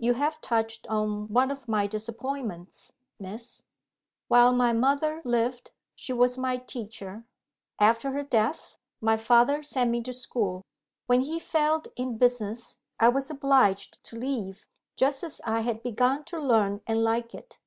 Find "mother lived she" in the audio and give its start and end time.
4.72-6.12